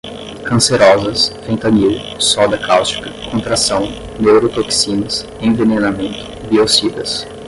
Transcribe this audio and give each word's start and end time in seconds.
cancerosas, 0.43 1.29
fentanil, 1.45 2.01
soda 2.19 2.57
cáustica, 2.57 3.11
contração, 3.29 3.83
neurotoxinas, 4.19 5.27
envenenamento, 5.39 6.23
biocidas 6.49 7.23